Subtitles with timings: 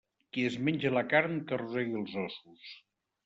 [0.35, 2.73] Qui es menja la carn, que rosegui els ossos.